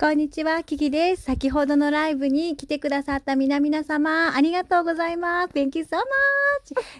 [0.00, 1.24] こんにちは、キキです。
[1.24, 5.50] 先ほどのライブに来てくださった皆々様、ありがとうございます。
[5.52, 6.00] Thank you so much!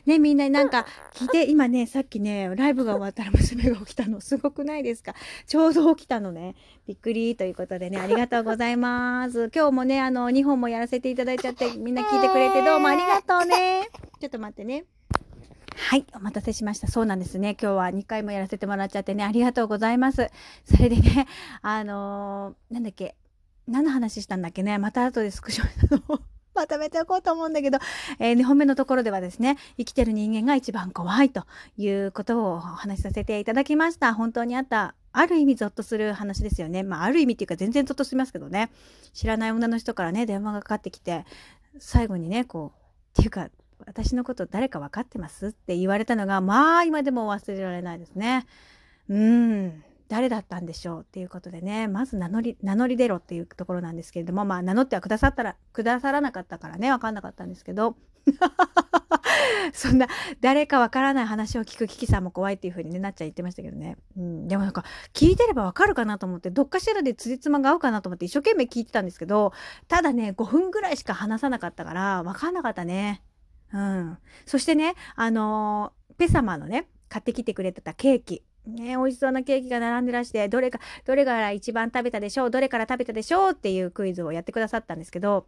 [0.04, 0.84] ね、みんななんか
[1.14, 5.14] 聞いて、 今ね、さっきね、ライブが終わったら 娘が起きたの、すごくないですか？
[5.46, 6.56] ちょうど起きたのね。
[6.86, 9.48] びっくりということでね、ありがとうございます。
[9.54, 13.88] 今日もね、あの、2本もやらせていただいちゃって、みんな聞いてくれてどうもありがとうね。
[14.20, 14.84] ちょっと待ってね。
[15.88, 16.86] はい、お待たせしました。
[16.86, 17.56] そうなんですね。
[17.60, 20.30] 今日は2回もやらせてもらっちゃってね、ありがとうございます。
[20.64, 21.26] それでね、
[21.62, 23.16] あのー、なんだっけ、
[23.66, 26.20] 何の話したんだっけね、また後でスクショの
[26.54, 27.78] まとめておこうと思うんだけど、
[28.20, 31.44] えー、2本目のところではですね、生きてる人間が一番怖いと
[31.76, 34.14] いうことをお話しさせていただきました。
[34.14, 36.84] 本当にあった、ある意味ゾッとする話ですよね。
[36.84, 38.70] まあ、ある意味っていうか全然ゾッとしますけどね。
[39.12, 41.24] 知らない女の人からね、電話がかかってきて、
[41.80, 43.50] 最後にね、こう、っていうか、
[43.86, 45.48] 私のこと誰か分かってます？
[45.48, 48.46] って言われたのが、まあ今でも忘れられないですね。
[49.08, 49.84] うん。
[50.08, 57.96] 誰だったんでしょうっていうことでね、まず名乗り、名乗り出ろっていうところなんですけれども、まあ名乗ってはくださったら、くださらなかったからね、わかんなかったんですけど、
[59.72, 60.06] そんな
[60.40, 63.96] 誰かわからない話を聞くキキさんも怖いっていう風に、ね、なっちゃん言ってましたけどね。
[64.16, 64.84] うん、でもなんか
[65.14, 69.52] 聞いてればわかるかなと思ってどっかしらでつじつまが合うかなと思って一生懸命聞いてたんですけど
[69.88, 73.22] ただね5分ぐらいしか話さなかったからわかんなかったね。
[73.72, 74.18] うん。
[74.46, 78.42] そしてね、あのー、ペ様のね、買ってきてくれてたケーキ。
[78.66, 85.46] ね、美味しそうなケーキが並んでらして、どれか、どれから一番食べたでしょうどれから食べたでしょうっていうクイズをやってくださったんですけど、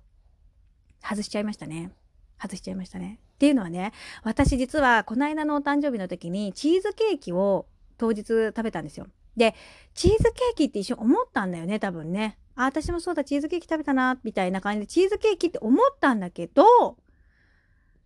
[1.03, 1.93] 外しちゃいましたね。
[2.41, 3.21] 外しちゃいましたね。
[3.35, 3.93] っていうのはね、
[4.23, 7.67] 私実はこの間のお誕生日の時にチーズケーキを
[7.99, 9.07] 当日食べたんですよ。
[9.37, 9.55] で、
[9.95, 12.39] チーズケーキって一瞬思ったんだよね、多分ね。
[12.55, 16.65] あ、私もそうだ、チーズケーキ食べたな、みたいな感じで、チーズケーキって思ったんだけど、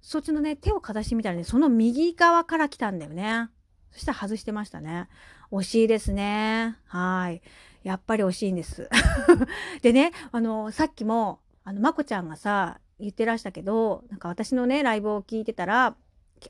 [0.07, 3.49] そっちのね、手をかざしてみたらね、その右側から来たんだよね。
[3.91, 5.09] そしたら外してましたね。
[5.51, 6.77] 惜しいですね。
[6.87, 7.43] はい。
[7.83, 8.89] やっぱり惜しいんです。
[9.83, 15.97] でね、あの、さっきも、あの、まこちゃんがさ、言ってらしたけど、なんか私のね、ライブを聞いてたら、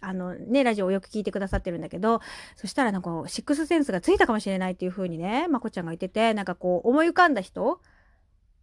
[0.03, 2.21] あのね、ラジオをよく聞いてくださってるんだけど、
[2.57, 7.81] そしたらなんかシックスセンスがついたかもしれないっていう風にね、まこちゃんが言ってて、なんかこう思い浮かんだ人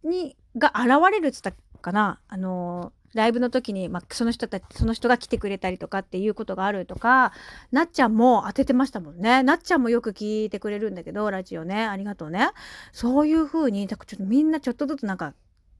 [0.04, 2.20] に、が現れるっつったかな。
[2.28, 7.32] あのライブの時に、まあ、その人たち、その人が来てくれたりとかっていうことがあるとか、
[7.72, 9.42] なっちゃんも当ててましたもんね。
[9.42, 11.86] なっちゃんもよく聞いてくれるんだけど、ラジオね。
[11.86, 12.48] ありがとうね。
[12.92, 15.34] そういう風に、ちょっとみんなちょっとずつなんか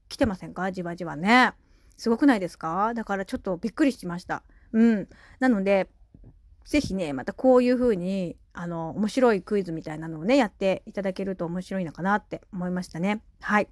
[0.07, 0.71] 来てませんか？
[0.71, 1.53] じわじわね。
[1.97, 2.93] すごくないですか？
[2.93, 4.43] だからちょっとびっくりしました。
[4.71, 5.07] うん。
[5.39, 5.89] なので、
[6.65, 13.21] ぜひね、またこういう風に、あの、面白いクイズみたいなのをね、やっていただけると面白いのかなって思いましたね。
[13.41, 13.67] はい。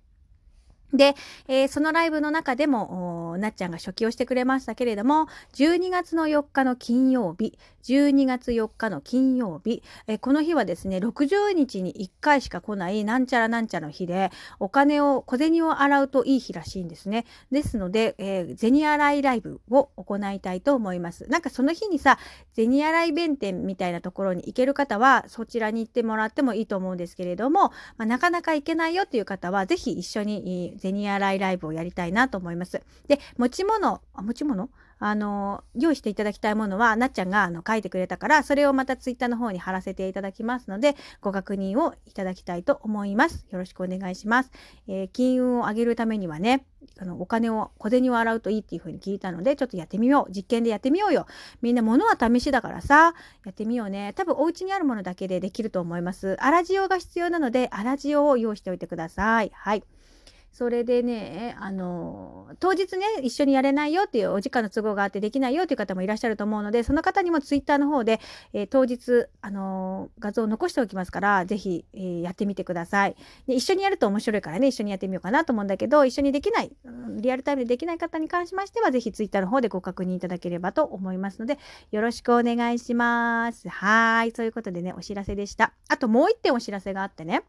[0.94, 1.16] で、
[1.48, 17.26] えー、そのライブの中でも、なっちゃんが初期をしてくれましたけれども、12月の4日の金曜日、12月4日の金曜日、えー、この日はですね、60日に1回しか来ないなんちゃらなんちゃらの日で、お金を、小銭を洗うといい日らしいんですね。
[17.52, 21.28] ですので、えー、銭洗いライブを行いたいと思います。
[21.28, 22.20] なんかその日にさ、
[22.56, 32.82] 銭洗い弁天みたいなところに行ける方は、そちらに行ってもらってもいいと思うんですけれども、まあ、なかなか行けないよっていう方は、ぜひ一緒に、銭洗いライブをやりたいなと思います。
[33.08, 34.70] で、持ち物、あ持ち物？
[35.00, 43.46] あの、用意していただきたいものは、なっちゃんがあの書いてくれたから、それをまたツイッターの方に貼らせていただきますので、ご確認をいただきたいと思います。
[43.50, 44.52] よろしくお願いします。
[44.88, 46.66] えー、金運を上げるためにはね、
[47.02, 50.32] あのお金を、小銭を洗うといいっていう風に聞いたので、ちょっとやってみよう。
[50.32, 51.26] 実験でやってみようよ。
[51.62, 53.14] みんな物は試しだからさ、
[53.46, 54.14] やってみようね。
[54.16, 56.38] 多分お家にあるものだけでできると思います。
[56.40, 59.52] 粗塩が必要なので、粗塩を用意しておいてください。
[59.54, 59.84] はい。
[60.54, 68.20] それでね、あの、当日ね、一緒にやれないよっていうお時間の都合があってできないよっていう方もいらっしゃると思うので、その方にもツイッターの方で、
[68.54, 73.16] えー、当日、あの画像を残しておきますから、ぜひ、えー、やってみてください
[73.48, 73.56] で。
[73.56, 76.72] 一緒にやると面白いからね、一緒にやってみようかなと思うんだけど、一緒にできない、
[77.18, 81.58] リアルタイムでできない方に関しましては、ぜひツイッターの方でご確認いただければと思いますので、
[81.90, 83.68] よろしくお願いします。
[83.70, 84.32] はい。
[84.32, 85.74] そういうことでね、お知らせでした。
[85.88, 87.44] あともう一点お知らせがあってね。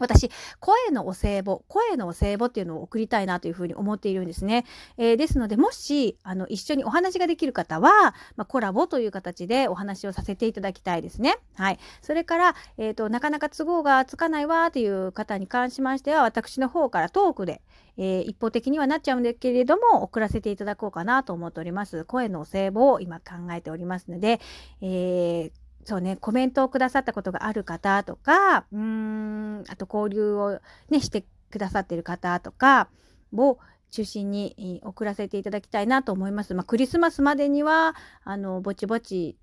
[0.00, 4.64] 私、声のお歳暮、声のお歳暮っていうのを送りたいなというふうに思っているんですね。
[4.98, 11.36] えー、ですので、もし、あの、一緒にお話ができる方は、まあ、コラボという形でお話をさせていただきたいですね。
[11.54, 11.78] はい。
[12.02, 17.60] それから、えっ、ー、と、なかなか都合がつかないわという方に関しましては、私の方からトークで、
[17.96, 22.04] えー、一方的にはなっちゃうんですけれども、送らせていただこうかなと思っております。
[22.04, 24.40] 声のお歳暮を今考えておりますので、
[24.80, 25.52] えー、
[25.84, 30.60] そうね、コメントをくださったことがある方とか、うーん、あと交流を
[30.90, 32.88] ね、してくださってる方とか
[33.34, 33.58] を
[33.90, 36.54] 中心に送らせていただきたいなと思います。
[36.54, 37.94] まあ、クリスマスまでには、
[38.24, 39.36] あの、ぼちぼち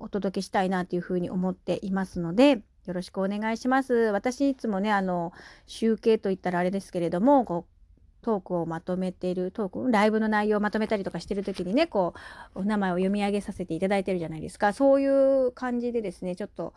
[0.00, 3.94] お届けしたいなというふうに思っていますので、よろしくお願いします。
[3.94, 5.32] 私いつもね、あの、
[5.66, 7.77] 集計といったらあれですけれども、こう、
[8.22, 12.14] トークをまとめてる、トーク、ライブの内容をまとめたりとかしてる時にね、こ
[12.54, 14.72] う、お名前を読み上げさせていただいてるじゃないですか。
[14.72, 16.74] そういう感じでですね、ちょっと、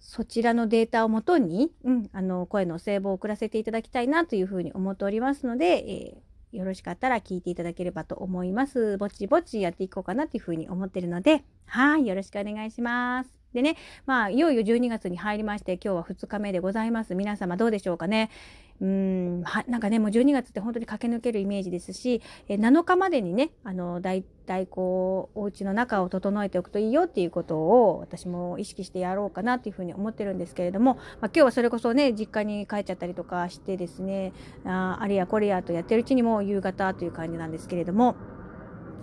[0.00, 8.98] そちらのデータをもとに、うん、あの、声の聖望を送らせていただきたいなというふうに思っておりますので、えーよろしかったら聞いていただければと思います。
[8.98, 13.30] ぼちぼちやっていこうかなっていうふうに思ってるので、はい、よろしくお願いします。
[13.54, 17.14] でね、まあ、いよいよ12月に入りまして、今日は2日目でございます。
[17.14, 18.28] 皆様どうでしょうかね？
[18.80, 34.32] うん、は、なんかね、もう12月って本当に駆け抜けるイメージですし、え7日までにね、あの、だいたいこう、お家の中を整えておくといいよっていうことを私も意識してやろうかなっていうふうに思ってるんですけれども、まあ、今日はそれこそね、実家に帰っちゃったりとかしてですね、
[34.64, 38.16] ああれやこれやとやってるうちにも夕方という感じなんですけれども、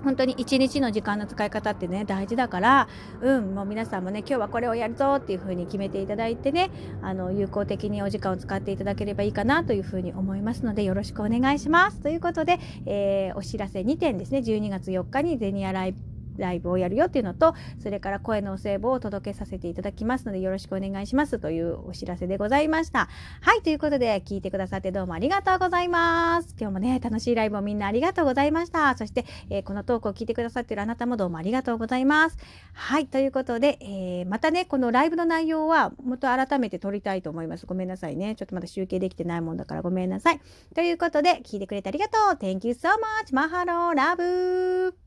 [0.04, 2.88] 本当に一日の時間の使い方ってね大事だから
[3.22, 6.70] うんもう皆さんもね今日はこれをやるぞっていう風に決めていただいてね
[7.02, 12.02] あの有効的にお時間を使っていただければいいかなという風に思いますのでよろしくお願いします。
[12.02, 14.40] ということで、えー、お知らせ2点ですね。
[14.40, 23.08] 12月4日にゼニアライブライブをやるよっていうのと、それから声のお歳暮を届けさせていただきますので、よろしくお願いしますというお知らせでございました。
[23.42, 26.56] はい、ということで、聞いてくださってどうもありがとうございます。
[26.60, 28.96] 今日もね、楽しいライブをみんなありがとうございました。
[28.98, 32.38] そして、えー、このトークを聞いてくださっているあなたもどうもありがとうございます。
[32.74, 37.66] はい、ということで、えー、またね、このライブの内容は、もっと改めて撮りたいと思います。
[37.66, 38.36] ごめんなさいね。
[38.36, 40.40] ちょっとまだ集計できてないもんだからごめんなさい。
[40.76, 42.36] ということで、聞いてくれてありがとう。
[42.36, 43.34] Thank you so much.
[43.34, 45.07] マハローラブ